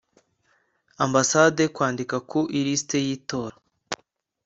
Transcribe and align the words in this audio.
ambasade 1.05 1.63
kwandika 1.75 2.17
ku 2.29 2.39
ilisiti 2.59 2.97
y 3.05 3.09
itora 3.15 3.55